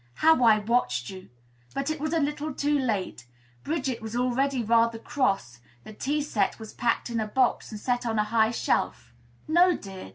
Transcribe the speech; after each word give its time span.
How 0.15 0.43
I 0.43 0.57
watched 0.57 1.11
you! 1.11 1.29
But 1.75 1.91
it 1.91 1.99
was 1.99 2.11
a 2.11 2.19
little 2.19 2.49
late. 2.51 3.27
Bridget 3.63 4.01
was 4.01 4.15
already 4.15 4.63
rather 4.63 4.97
cross; 4.97 5.59
the 5.83 5.93
tea 5.93 6.23
set 6.23 6.57
was 6.57 6.73
packed 6.73 7.11
in 7.11 7.19
a 7.19 7.27
box, 7.27 7.71
and 7.71 7.79
up 7.87 8.07
on 8.07 8.17
a 8.17 8.23
high 8.23 8.49
shelf. 8.49 9.13
"No, 9.47 9.77
dear. 9.77 10.09